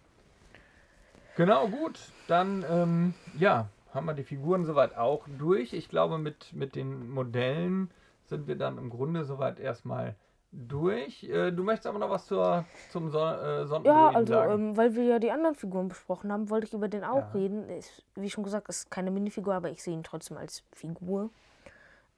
[1.36, 1.98] Genau, gut.
[2.28, 5.72] Dann, ähm, ja, haben wir die Figuren soweit auch durch.
[5.72, 7.90] Ich glaube, mit, mit den Modellen
[8.24, 10.16] sind wir dann im Grunde soweit erstmal
[10.52, 11.24] durch.
[11.24, 15.04] Äh, du möchtest aber noch was zur, zum Son äh, Ja, also, ähm, weil wir
[15.04, 17.30] ja die anderen Figuren besprochen haben, wollte ich über den auch ja.
[17.34, 17.68] reden.
[17.68, 21.30] Ist, wie schon gesagt, ist keine Minifigur, aber ich sehe ihn trotzdem als Figur.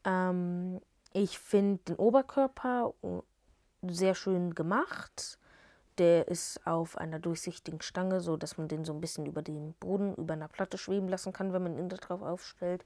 [0.04, 0.80] Ähm,
[1.14, 2.94] ich finde den Oberkörper
[3.82, 5.38] sehr schön gemacht.
[5.98, 9.74] Der ist auf einer durchsichtigen Stange, so dass man den so ein bisschen über den
[9.74, 12.84] Boden, über einer Platte schweben lassen kann, wenn man ihn da drauf aufstellt.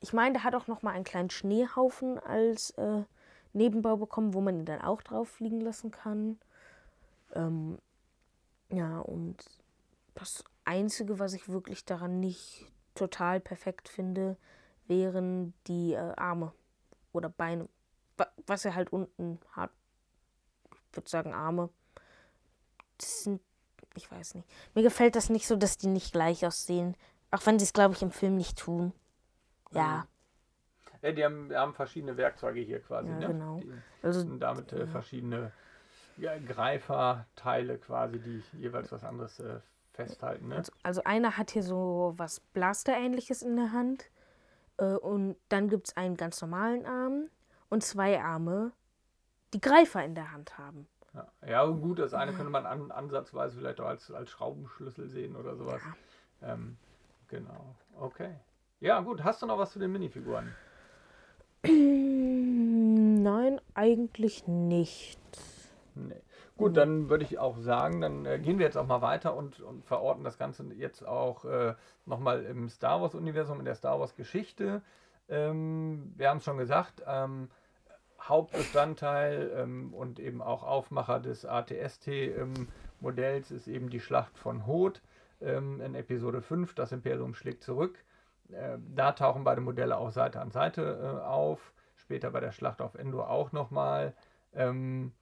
[0.00, 3.02] Ich meine, der hat auch noch mal einen kleinen Schneehaufen als äh,
[3.52, 6.38] Nebenbau bekommen, wo man ihn dann auch drauf fliegen lassen kann.
[7.34, 7.78] Ähm,
[8.70, 9.44] ja, und
[10.14, 14.36] das Einzige, was ich wirklich daran nicht total perfekt finde,
[14.86, 16.52] wären die äh, Arme
[17.12, 17.68] oder Beine.
[18.46, 19.70] Was er halt unten hat.
[20.90, 21.70] Ich würde sagen Arme.
[22.98, 23.40] Das sind,
[23.94, 24.48] ich weiß nicht.
[24.74, 26.96] Mir gefällt das nicht so, dass die nicht gleich aussehen.
[27.30, 28.92] Auch wenn sie es, glaube ich, im Film nicht tun.
[29.72, 29.98] Ja.
[29.98, 30.04] Mhm.
[31.02, 33.08] Ja, die haben, haben verschiedene Werkzeuge hier quasi.
[33.08, 33.26] Ja, ne?
[33.28, 33.60] genau.
[33.60, 35.52] Die also damit äh, verschiedene
[36.16, 39.60] ja, Greiferteile quasi, die jeweils was anderes äh,
[39.92, 40.48] festhalten.
[40.48, 40.56] Ne?
[40.56, 44.10] Also, also, einer hat hier so was Blaster-ähnliches in der Hand.
[44.78, 47.28] Äh, und dann gibt es einen ganz normalen Arm
[47.68, 48.72] und zwei Arme,
[49.52, 50.88] die Greifer in der Hand haben.
[51.14, 55.36] Ja, ja gut, das eine könnte man an, ansatzweise vielleicht auch als, als Schraubenschlüssel sehen
[55.36, 55.82] oder sowas.
[56.40, 56.54] Ja.
[56.54, 56.76] Ähm,
[57.28, 58.34] genau, okay.
[58.80, 60.54] Ja, gut, hast du noch was zu den Minifiguren?
[61.64, 65.18] Nein, eigentlich nicht.
[65.94, 66.22] Nee.
[66.58, 69.60] Gut, dann würde ich auch sagen, dann äh, gehen wir jetzt auch mal weiter und,
[69.60, 74.82] und verorten das Ganze jetzt auch äh, nochmal im Star Wars-Universum, in der Star Wars-Geschichte.
[75.28, 77.48] Ähm, wir haben es schon gesagt, ähm,
[78.20, 85.00] Hauptbestandteil ähm, und eben auch Aufmacher des ATST-Modells ähm, ist eben die Schlacht von Hoth
[85.40, 88.04] ähm, in Episode 5, das Imperium schlägt zurück.
[88.50, 91.72] Äh, da tauchen beide Modelle auch Seite an Seite äh, auf.
[91.94, 94.12] Später bei der Schlacht auf Endor auch nochmal.
[94.54, 95.12] Ähm,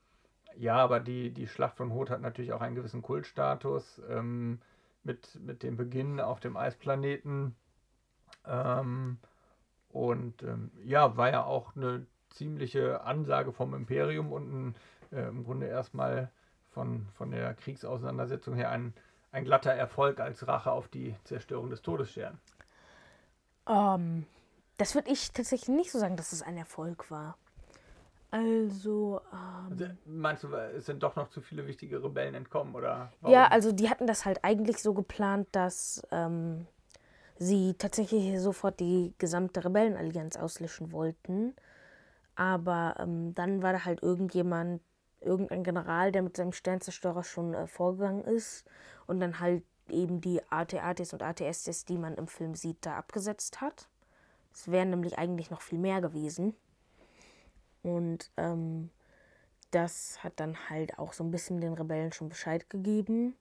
[0.57, 4.01] ja, aber die, die Schlacht von Hoth hat natürlich auch einen gewissen Kultstatus.
[4.09, 4.59] Ähm,
[5.07, 7.55] mit, mit dem Beginn auf dem Eisplaneten.
[8.45, 9.17] Ähm,
[9.89, 14.75] und ähm, ja, war ja auch eine ziemliche Ansage vom Imperium und ein,
[15.11, 16.29] äh, im Grunde erstmal
[16.69, 18.93] von, von der Kriegsauseinandersetzung her ein,
[19.31, 22.39] ein glatter Erfolg als Rache auf die Zerstörung des Todessterns.
[23.67, 24.25] Ähm,
[24.77, 27.37] das würde ich tatsächlich nicht so sagen, dass es ein Erfolg war.
[28.29, 33.11] Also, ähm, also, Meinst du, es sind doch noch zu viele wichtige Rebellen entkommen, oder?
[33.21, 33.33] Warum?
[33.33, 36.67] Ja, also die hatten das halt eigentlich so geplant, dass ähm,
[37.37, 41.55] sie tatsächlich sofort die gesamte Rebellenallianz auslöschen wollten.
[42.35, 44.81] Aber ähm, dann war da halt irgendjemand,
[45.21, 48.65] irgendein General, der mit seinem Sternzerstörer schon äh, vorgegangen ist
[49.07, 53.61] und dann halt eben die AT-ATs und ATSTs, die man im Film sieht, da abgesetzt
[53.61, 53.87] hat.
[54.53, 56.55] Es wären nämlich eigentlich noch viel mehr gewesen.
[57.87, 58.89] Und ähm,
[59.71, 63.35] das hat dann halt auch so ein bisschen den Rebellen schon Bescheid gegeben.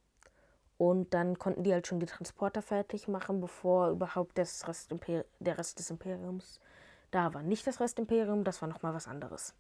[0.78, 4.94] Und dann konnten die halt schon die Transporter fertig machen, bevor überhaupt das Rest
[5.40, 6.60] der Rest des Imperiums
[7.10, 7.42] da war.
[7.42, 9.54] Nicht das Restimperium, das war nochmal was anderes.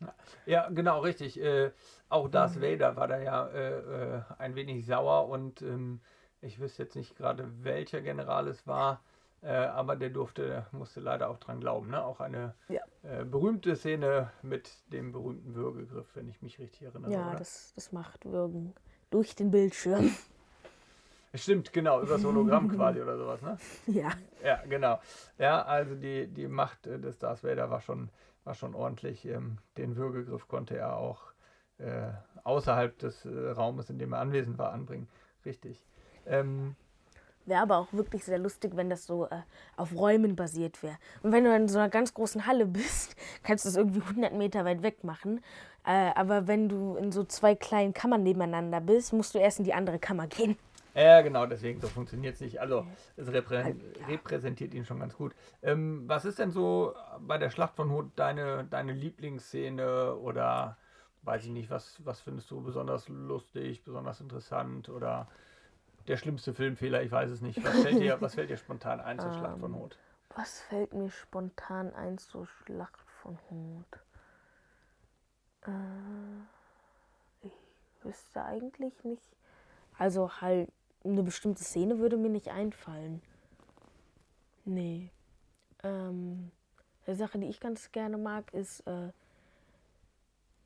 [0.44, 1.40] Ja, genau, richtig.
[1.40, 1.70] Äh,
[2.08, 2.62] auch Darth mhm.
[2.62, 6.00] Vader war da ja äh, äh, ein wenig sauer und ähm,
[6.42, 9.00] ich wüsste jetzt nicht gerade, welcher General es war,
[9.42, 11.90] äh, aber der durfte, musste leider auch dran glauben.
[11.90, 12.02] Ne?
[12.02, 12.80] Auch eine ja.
[13.02, 17.12] äh, berühmte Szene mit dem berühmten Würgegriff, wenn ich mich richtig erinnere.
[17.12, 18.74] Ja, das, das macht Würgen
[19.10, 20.10] durch den Bildschirm.
[21.34, 23.58] Stimmt, genau, über das Hologramm quasi oder sowas, ne?
[23.86, 24.10] Ja.
[24.42, 25.00] Ja, genau.
[25.38, 28.08] Ja, also die, die Macht äh, des Darth Vader war schon,
[28.44, 29.26] war schon ordentlich.
[29.26, 31.32] Ähm, den Würgegriff konnte er auch
[31.78, 32.08] äh,
[32.44, 35.08] außerhalb des äh, Raumes, in dem er anwesend war, anbringen.
[35.44, 35.84] Richtig.
[36.26, 36.74] Ähm,
[37.46, 39.42] Wäre aber auch wirklich sehr lustig, wenn das so äh,
[39.76, 40.96] auf Räumen basiert wäre.
[41.22, 44.34] Und wenn du in so einer ganz großen Halle bist, kannst du es irgendwie 100
[44.34, 45.42] Meter weit weg machen.
[45.84, 49.64] Äh, aber wenn du in so zwei kleinen Kammern nebeneinander bist, musst du erst in
[49.64, 50.56] die andere Kammer gehen.
[50.96, 52.58] Ja, genau, deswegen so funktioniert es nicht.
[52.58, 53.76] Also es reprä halt,
[54.08, 55.34] repräsentiert ihn schon ganz gut.
[55.62, 60.78] Ähm, was ist denn so bei der Schlacht von Hoth deine, deine Lieblingsszene oder
[61.22, 65.28] weiß ich nicht, was, was findest du besonders lustig, besonders interessant oder
[66.08, 67.02] der schlimmste Filmfehler?
[67.02, 67.62] Ich weiß es nicht.
[67.64, 69.98] Was fällt dir, was fällt dir spontan ein zur Schlacht von Ähm, Hoth?
[70.34, 74.00] Was fällt mir spontan ein zur Schlacht von Hoth?
[75.66, 77.52] Äh, ich
[78.02, 79.36] wüsste eigentlich nicht.
[79.98, 80.70] Also halt,
[81.04, 83.22] eine bestimmte Szene würde mir nicht einfallen.
[84.64, 85.10] Nee.
[85.82, 86.50] Ähm,
[87.06, 89.12] eine Sache, die ich ganz gerne mag, ist, äh,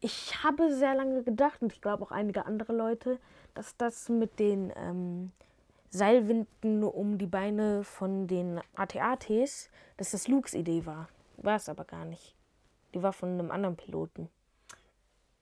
[0.01, 3.19] ich habe sehr lange gedacht, und ich glaube auch einige andere Leute,
[3.55, 5.33] dass das mit den ähm,
[5.91, 11.09] Seilwinden um die Beine von den AT-ATs, dass das Lukes Idee war.
[11.37, 12.35] War es aber gar nicht.
[12.95, 14.29] Die war von einem anderen Piloten.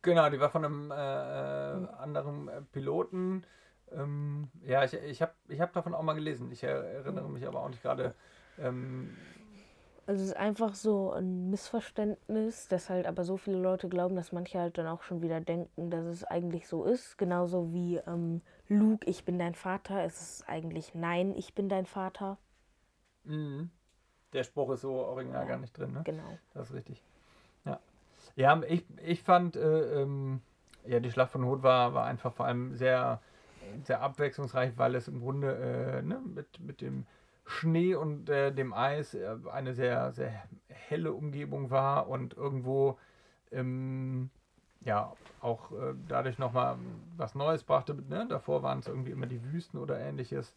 [0.03, 3.45] Genau, die war von einem äh, äh, anderen äh, Piloten.
[3.91, 6.51] Ähm, ja, ich, ich habe ich hab davon auch mal gelesen.
[6.53, 8.15] Ich er, erinnere mich aber auch nicht gerade.
[8.59, 9.17] Ähm,
[10.09, 14.33] Also es ist einfach so ein Missverständnis, dass halt aber so viele Leute glauben, dass
[14.33, 17.19] manche halt dann auch schon wieder denken, dass es eigentlich so ist.
[17.19, 20.03] Genauso wie ähm, Luke, ich bin dein Vater.
[20.05, 22.39] Es ist eigentlich nein, ich bin dein Vater.
[23.25, 23.69] mh.
[24.33, 25.47] der Spruch ist so original Ja.
[25.47, 26.05] gar nicht drin, ne?
[26.05, 26.39] Genau.
[26.55, 27.03] Das ist richtig.
[27.65, 27.81] Ja.
[28.37, 30.43] Ja, ich, ich fand, äh, ähm,
[30.87, 33.21] ja, die Schlacht von Hoth war, war einfach vor allem sehr,
[33.85, 35.55] sehr abwechslungsreich, weil es im Grunde
[35.99, 37.07] äh, ne, mit, mit dem
[37.49, 42.99] Schnee und äh, dem Eis äh, eine sehr, sehr helle Umgebung war und irgendwo
[43.51, 44.31] ähm,
[44.81, 46.79] ja auch äh, dadurch nochmal
[47.17, 47.95] was Neues brachte.
[47.95, 48.27] Ne?
[48.29, 50.55] Davor waren es irgendwie immer die Wüsten oder ähnliches.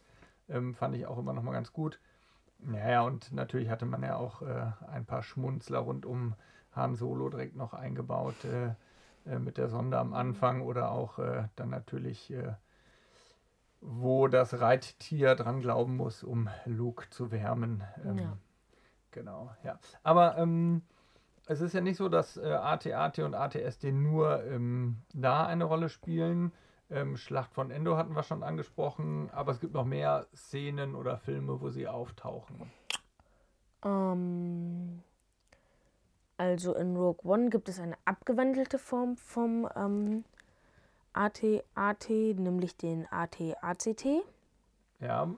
[0.48, 1.98] Ähm, fand ich auch immer nochmal ganz gut.
[2.72, 6.34] Ja, ja, und natürlich hatte man ja auch äh, ein paar Schmunzler rund um
[6.72, 8.74] Han Solo direkt noch eingebaut äh,
[9.30, 12.32] äh, mit der Sonde am Anfang oder auch äh, dann natürlich,
[13.82, 17.82] wo das Reittier dran glauben muss, um Luke zu wärmen.
[18.04, 18.36] Ähm, Ja.
[19.10, 19.78] Genau, ja.
[20.02, 20.82] Aber ähm,
[21.46, 25.88] es ist ja nicht so, dass äh, AT-AT und ATSD nur ähm, da eine Rolle
[25.90, 26.52] spielen.
[26.90, 31.18] Ähm, Schlacht von Endor hatten wir schon angesprochen, aber es gibt noch mehr Szenen oder
[31.18, 32.70] Filme, wo sie auftauchen.
[33.84, 35.02] Ähm,
[36.38, 40.24] also in Rogue One gibt es eine abgewandelte Form vom ähm,
[41.12, 44.06] AT-AT, nämlich den AT-ACT.
[45.00, 45.28] Ja.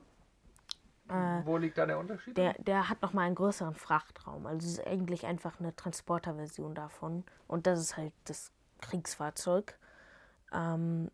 [1.44, 2.36] wo liegt da der Unterschied?
[2.36, 4.46] Der, der hat nochmal einen größeren Frachtraum.
[4.46, 7.24] Also es ist eigentlich einfach eine Transporterversion davon.
[7.46, 9.78] Und das ist halt das Kriegsfahrzeug.
[10.52, 11.10] Ähm,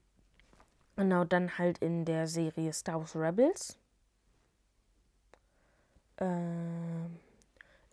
[0.96, 3.78] genau, dann halt in der Serie Star Wars Rebels.
[6.18, 7.18] Ähm,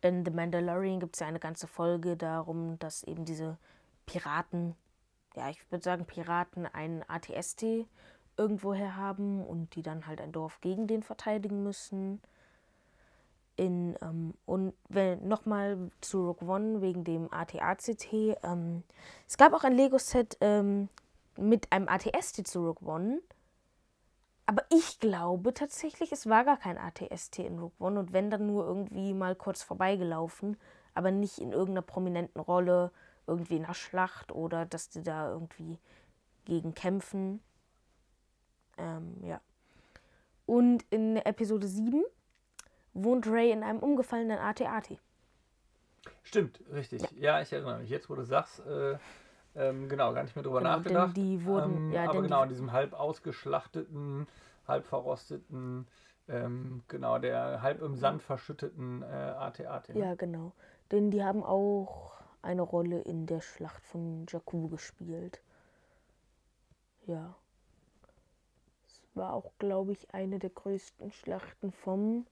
[0.02, 3.58] in The Mandalorian gibt es ja eine ganze Folge darum, dass eben diese
[4.06, 4.76] Piraten,
[5.38, 7.86] ja, ich würde sagen Piraten, einen ATST
[8.38, 12.22] irgendwoher haben und die dann halt ein Dorf gegen den verteidigen müssen.
[13.56, 14.74] In, ähm, und
[15.24, 18.14] nochmal zu Rogue One wegen dem AT-ACT.
[18.44, 18.84] Ähm,
[19.28, 20.90] es gab auch ein Lego-Set ähm,
[21.38, 23.20] mit einem ATST zu Rogue One.
[24.46, 28.48] Aber ich glaube tatsächlich, es war gar kein ATST in Rogue One und wenn dann
[28.48, 30.58] nur irgendwie mal kurz vorbeigelaufen,
[30.94, 32.92] aber nicht in irgendeiner prominenten Rolle,
[33.28, 35.78] irgendwie in einer Schlacht oder dass die da irgendwie
[36.46, 37.42] gegen kämpfen.
[38.78, 39.42] Ähm, ja.
[40.46, 42.04] Und in Episode 7
[42.94, 44.98] wohnt Ray in einem umgefallenen AT-AT.
[46.24, 47.02] Stimmt, richtig.
[47.12, 47.42] Ja.
[47.42, 47.90] ich erinnere mich.
[47.90, 48.98] Jetzt, wo du sagst, äh,
[49.56, 51.18] ähm, genau, gar nicht mehr drüber Genau, nachgedacht.
[51.18, 54.28] die wurden- ähm, ja, aber genau, in diesem halb ausgeschlachteten,
[54.68, 55.88] halb verrosteten,
[56.30, 59.90] ähm, genau, der halb im Sand verschütteten äh, AT-AT.
[59.90, 60.00] ne?
[60.00, 60.54] Ja, genau.
[60.92, 62.17] Denn die haben auch
[62.48, 65.42] eine Rolle in der Schlacht von Jakku gespielt.
[67.06, 67.36] Ja.
[68.88, 72.26] Es war auch, glaube ich, eine der größten Schlachten vom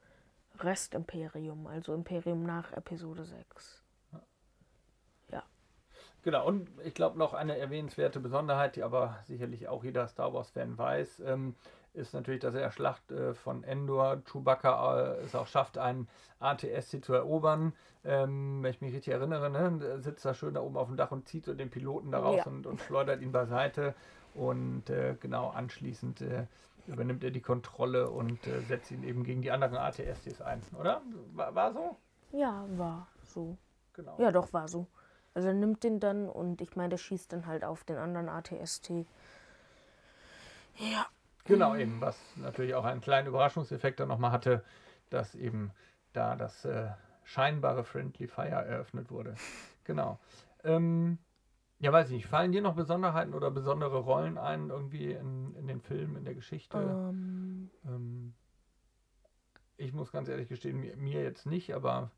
[0.59, 3.85] Restimperium, also Imperium nach Episode 6.
[6.25, 10.75] Genau, und ich glaube noch eine erwähnenswerte Besonderheit, die aber sicherlich auch jeder Star Wars-Fan
[10.75, 11.53] weiß, ähm,
[11.95, 16.07] ist natürlich, dass er Schlacht äh, von Endor Chewbacca äh, es auch schafft, einen
[16.39, 17.73] ATSC zu erobern.
[18.03, 21.11] Ähm, wenn ich mich richtig erinnere, ne, sitzt da schön da oben auf dem Dach
[21.11, 22.51] und zieht so den Piloten da raus Ja.
[22.51, 23.95] und, und schleudert ihn beiseite.
[24.35, 26.45] Und äh, genau anschließend äh,
[26.87, 31.01] übernimmt er die Kontrolle und äh, setzt ihn eben gegen die anderen ATSCs ein, oder?
[31.33, 31.95] War, war so?
[32.31, 33.57] Ja, war so.
[33.93, 34.15] Genau.
[34.19, 34.87] Ja, doch, war so.
[35.33, 38.29] Also er nimmt den dann und ich meine, der schießt dann halt auf den anderen
[38.29, 38.91] ATST.
[40.77, 41.05] Ja.
[41.45, 44.63] Genau, eben, was natürlich auch einen kleinen Überraschungseffekt dann nochmal hatte,
[45.09, 45.71] dass eben
[46.13, 46.89] da das äh,
[47.23, 49.35] scheinbare Friendly Fire eröffnet wurde.
[49.83, 50.19] Genau.
[50.63, 51.19] Ähm,
[51.79, 55.67] ja, weiß ich nicht, fallen dir noch Besonderheiten oder besondere Rollen ein, irgendwie in, in
[55.67, 56.77] den Filmen, in der Geschichte?
[56.77, 58.33] Ähm, Ähm,
[59.77, 62.09] ich muss ganz ehrlich gestehen, mir, mir jetzt nicht, aber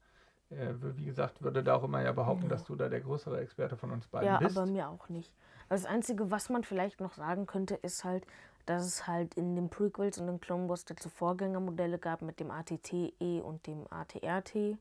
[0.49, 2.49] äh, wie gesagt, würde da auch immer ja behaupten, Ja.
[2.49, 4.57] dass du da der größere Experte von uns beiden ja, bist.
[4.57, 5.33] aber mir auch nicht.
[5.69, 8.25] Also das Einzige, was man vielleicht noch sagen könnte, ist halt,
[8.67, 12.51] dass es halt in den Prequels und den Clone Wars dazu Vorgängermodelle gab mit dem
[12.51, 14.77] ATTE und dem ATRT,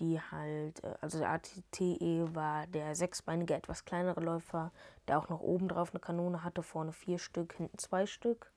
[0.00, 4.70] die halt, äh, also der ATTE war der sechsbeinige, etwas kleinere Läufer,
[5.08, 8.52] der auch noch oben drauf eine Kanone hatte, vorne vier Stück, hinten zwei Stück.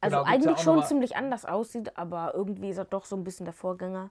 [0.00, 3.46] Also Genau, eigentlich schon ziemlich anders aussieht, aber irgendwie ist er doch so ein bisschen
[3.46, 4.10] der Vorgänger.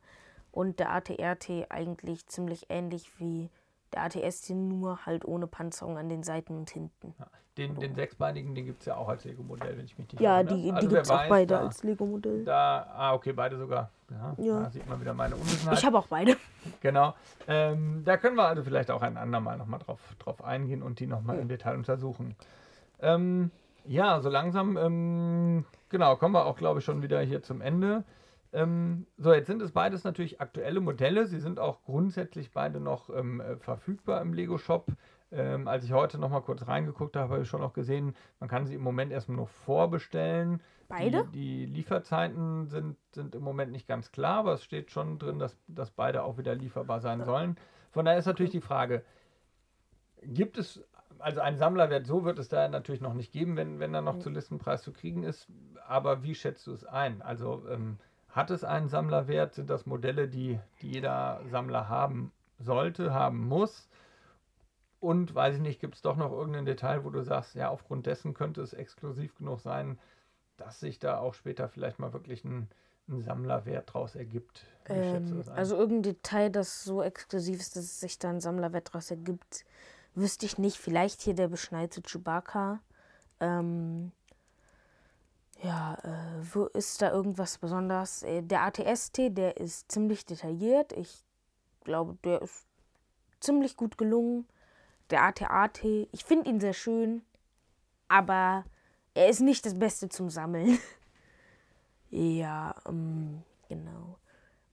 [0.52, 3.50] Und der ATRT eigentlich ziemlich ähnlich wie
[3.96, 7.14] der ATST, nur halt ohne Panzerung an den Seiten und hinten.
[7.20, 7.28] Ja.
[7.58, 10.42] Den, den sechsbeinigen, den gibt es ja auch als Lego-Modell, wenn ich mich nicht Ja,
[10.42, 10.62] irre, ne?
[10.62, 12.44] die, Also die gibt es auch beide da, als Lego-Modell.
[12.44, 13.90] Da, ah, okay, beide sogar.
[14.12, 14.60] Ja, Ja.
[14.64, 15.78] Da sieht man wieder meine Unwissenheit.
[15.80, 16.36] Ich habe auch beide.
[16.82, 17.14] Genau.
[17.48, 21.06] Ähm, da können wir also vielleicht auch ein andermal nochmal drauf, drauf eingehen und die
[21.06, 22.36] nochmal im Detail untersuchen.
[23.02, 23.52] Ähm,
[23.86, 28.04] ja, so langsam, ähm, genau, kommen wir auch, glaube ich, schon wieder hier zum Ende.
[28.56, 31.28] Ähm, so, jetzt sind es beides natürlich aktuelle Modelle.
[31.28, 34.88] Sie sind auch grundsätzlich beide noch ähm, äh, verfügbar im Lego-Shop.
[35.32, 38.66] Ähm, als ich heute nochmal kurz reingeguckt habe, habe ich schon noch gesehen, man kann
[38.66, 40.62] sie im Moment erstmal nur vorbestellen.
[40.88, 41.26] Beide?
[41.34, 45.38] Die, die Lieferzeiten sind, sind im Moment nicht ganz klar, aber es steht schon drin,
[45.38, 47.58] dass, dass beide auch wieder lieferbar sein sollen.
[47.92, 49.04] Von daher ist natürlich die Frage,
[50.22, 50.82] gibt es,
[51.20, 54.20] also einen Sammlerwert, so wird es da natürlich noch nicht geben, wenn, wenn er noch
[54.20, 55.48] zu Listenpreis zu kriegen ist,
[55.88, 57.22] aber wie schätzt du es ein?
[57.22, 57.98] Also ähm,
[58.36, 59.56] hat es einen Sammlerwert?
[59.56, 63.88] Sind das Modelle, die, die jeder Sammler haben sollte, haben muss?
[65.00, 68.08] Und weiß ich nicht, gibt es doch noch irgendein Detail, wo du sagst, ja, aufgrund
[68.08, 69.98] dessen könnte es exklusiv genug sein,
[70.58, 72.68] dass sich da auch später vielleicht mal wirklich ein,
[73.08, 74.66] ein Sammlerwert draus ergibt?
[74.90, 79.12] Ähm, also irgendein Detail, das so exklusiv ist, dass es sich da ein Sammlerwert draus
[79.12, 79.64] ergibt,
[80.14, 80.78] wüsste ich nicht.
[80.78, 82.82] Vielleicht hier der beschneite Chewbacca.
[83.40, 84.12] Ähm,
[85.66, 88.22] ja, äh, wo ist da irgendwas besonders?
[88.24, 90.94] Äh, der ATST, der ist ziemlich detailliert.
[90.94, 91.24] Ich
[91.84, 92.68] glaube, der ist
[93.40, 94.48] ziemlich gut gelungen.
[95.10, 97.24] Der ATAT, ich finde ihn sehr schön,
[98.08, 98.66] aber
[99.14, 100.80] er ist nicht das Beste zum Sammeln.
[102.10, 104.20] ja, ähm, genau.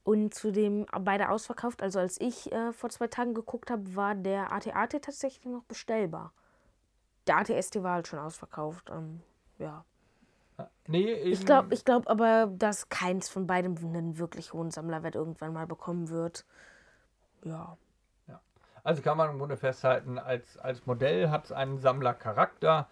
[0.05, 1.83] Und zudem beide ausverkauft.
[1.83, 6.33] Also als ich äh, vor zwei Tagen geguckt habe, war der AT-AT tatsächlich noch bestellbar.
[7.27, 8.91] Der AT-ST war halt schon ausverkauft.
[8.91, 9.23] Ähm,
[9.59, 9.85] ja.
[10.87, 15.53] Nee, Ich glaube ich glaub aber, dass keins von beidem einen wirklich hohen Sammlerwert irgendwann
[15.53, 16.45] mal bekommen wird.
[17.45, 17.77] Ja.
[18.85, 22.89] Also kann man im Grunde festhalten, als, als Modell hat es einen Sammlercharakter,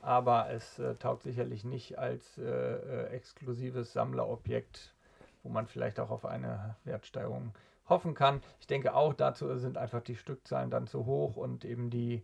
[0.00, 4.94] aber es äh, taugt sicherlich nicht als äh, äh, exklusives Sammlerobjekt,
[5.42, 7.52] wo man vielleicht auch auf eine Wertsteigerung
[7.88, 8.40] hoffen kann.
[8.60, 12.22] Ich denke auch, dazu sind einfach die Stückzahlen dann zu hoch und eben die,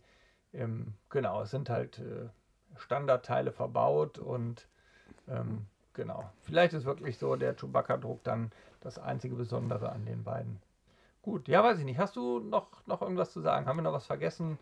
[0.53, 2.29] ähm, genau, es sind halt äh,
[2.77, 4.69] Standardteile verbaut und
[5.29, 6.29] ähm, genau.
[6.41, 10.61] Vielleicht ist wirklich so der Chewbacca-Druck dann das einzige Besondere an den beiden.
[11.21, 11.99] Gut, ja, weiß ich nicht.
[11.99, 13.65] Hast du noch, noch irgendwas zu sagen?
[13.65, 14.57] Haben wir noch was vergessen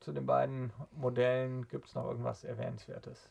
[0.00, 1.66] zu den beiden Modellen?
[1.68, 3.28] Gibt es noch irgendwas Erwähnenswertes?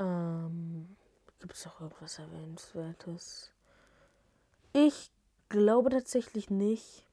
[0.00, 0.96] Ähm,
[1.40, 3.52] Gibt es noch irgendwas Erwähnenswertes?
[4.72, 5.10] Ich
[5.48, 7.06] glaube tatsächlich nicht.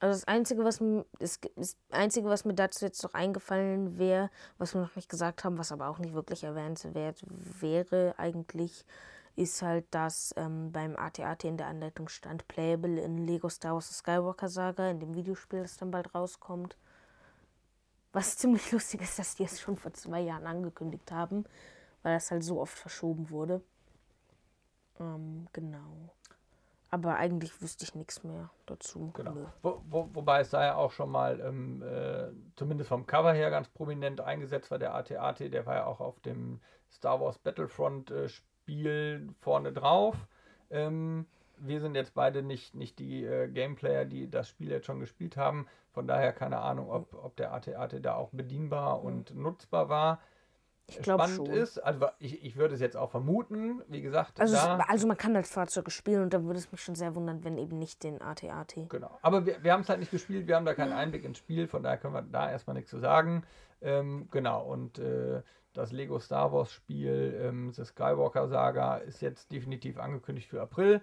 [0.00, 4.30] Also das Einzige, was mir, das, das Einzige, was mir dazu jetzt noch eingefallen wäre,
[4.56, 7.22] was wir noch nicht gesagt haben, was aber auch nicht wirklich erwähnenswert
[7.60, 8.86] wäre eigentlich,
[9.36, 13.90] ist halt, dass ähm, beim AT-AT in der Anleitung stand, playable in Lego Star Wars
[13.90, 16.78] Skywalker Saga, in dem Videospiel, das dann bald rauskommt.
[18.12, 21.44] Was ziemlich lustig ist, dass die es schon vor zwei Jahren angekündigt haben,
[22.02, 23.60] weil das halt so oft verschoben wurde.
[24.98, 26.10] Ähm, genau.
[26.90, 29.12] Aber eigentlich wüsste ich nichts mehr dazu.
[29.14, 29.34] Genau.
[29.62, 33.50] Wo, wo, wobei es da ja auch schon mal, ähm, äh, zumindest vom Cover her,
[33.50, 38.10] ganz prominent eingesetzt war, der AT-AT, der war ja auch auf dem Star Wars Battlefront
[38.10, 40.16] äh, Spiel vorne drauf.
[40.70, 41.26] Ähm,
[41.58, 45.36] wir sind jetzt beide nicht, nicht die äh, Gameplayer, die das Spiel jetzt schon gespielt
[45.36, 45.66] haben.
[45.92, 50.20] Von daher keine Ahnung, ob, ob der AT-AT da auch bedienbar und nutzbar war.
[50.98, 51.46] Ich Spannend schon.
[51.46, 55.06] ist, also ich, ich würde es jetzt auch vermuten, wie gesagt, Also, da, es, also
[55.06, 57.78] man kann halt Fahrzeuge spielen und da würde es mich schon sehr wundern, wenn eben
[57.78, 58.88] nicht den AT-AT.
[58.88, 59.18] Genau.
[59.22, 61.68] Aber wir, wir haben es halt nicht gespielt, wir haben da keinen Einblick ins Spiel,
[61.68, 63.44] von daher können wir da erstmal nichts zu sagen.
[63.82, 69.52] Ähm, genau, und äh, das Lego Star Wars Spiel, ähm, The Skywalker Saga, ist jetzt
[69.52, 71.00] definitiv angekündigt für April.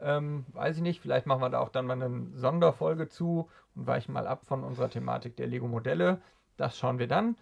[0.00, 3.86] Ähm, weiß ich nicht, vielleicht machen wir da auch dann mal eine Sonderfolge zu und
[3.86, 6.20] weichen mal ab von unserer Thematik der Lego Modelle.
[6.56, 7.36] Das schauen wir dann.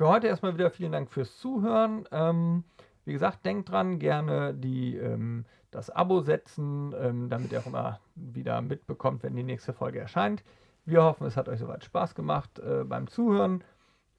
[0.00, 2.08] Für heute erstmal wieder vielen Dank fürs Zuhören.
[2.10, 2.64] Ähm,
[3.04, 8.00] wie gesagt, denkt dran, gerne die, ähm, das Abo setzen, ähm, damit ihr auch immer
[8.14, 10.42] wieder mitbekommt, wenn die nächste Folge erscheint.
[10.86, 13.62] Wir hoffen, es hat euch soweit Spaß gemacht äh, beim Zuhören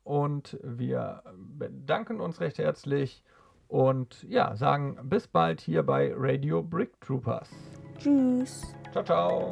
[0.04, 1.24] und wir
[1.58, 3.24] bedanken uns recht herzlich
[3.68, 7.50] und ja, sagen bis bald hier bei Radio Brick Troopers.
[7.98, 8.76] Tschüss.
[8.92, 9.50] Ciao, ciao.